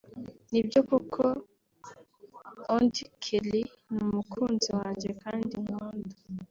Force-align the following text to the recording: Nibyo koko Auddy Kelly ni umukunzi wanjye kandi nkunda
Nibyo 0.51 0.79
koko 0.89 1.23
Auddy 2.73 3.03
Kelly 3.23 3.61
ni 3.93 3.99
umukunzi 4.07 4.69
wanjye 4.79 5.09
kandi 5.23 5.53
nkunda 5.63 6.15